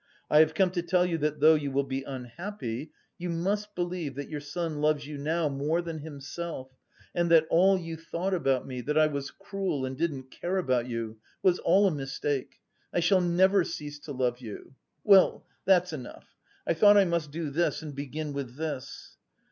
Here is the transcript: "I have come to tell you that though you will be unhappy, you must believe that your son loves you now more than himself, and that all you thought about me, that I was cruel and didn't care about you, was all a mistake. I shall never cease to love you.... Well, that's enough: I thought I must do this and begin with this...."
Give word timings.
"I 0.31 0.39
have 0.39 0.55
come 0.55 0.71
to 0.71 0.81
tell 0.81 1.05
you 1.05 1.19
that 1.19 1.41
though 1.41 1.53
you 1.53 1.69
will 1.69 1.83
be 1.83 2.01
unhappy, 2.01 2.91
you 3.19 3.29
must 3.29 3.75
believe 3.75 4.15
that 4.15 4.29
your 4.31 4.39
son 4.41 4.81
loves 4.81 5.05
you 5.05 5.19
now 5.19 5.47
more 5.47 5.79
than 5.79 5.99
himself, 5.99 6.71
and 7.13 7.29
that 7.29 7.45
all 7.51 7.77
you 7.77 7.97
thought 7.97 8.33
about 8.33 8.65
me, 8.65 8.81
that 8.81 8.97
I 8.97 9.05
was 9.05 9.29
cruel 9.29 9.85
and 9.85 9.95
didn't 9.95 10.31
care 10.31 10.57
about 10.57 10.87
you, 10.87 11.19
was 11.43 11.59
all 11.59 11.85
a 11.85 11.91
mistake. 11.91 12.55
I 12.91 12.99
shall 12.99 13.21
never 13.21 13.63
cease 13.63 13.99
to 13.99 14.11
love 14.11 14.39
you.... 14.39 14.73
Well, 15.03 15.45
that's 15.65 15.93
enough: 15.93 16.35
I 16.65 16.73
thought 16.73 16.97
I 16.97 17.05
must 17.05 17.29
do 17.29 17.51
this 17.51 17.83
and 17.83 17.93
begin 17.93 18.33
with 18.33 18.55
this...." 18.55 19.17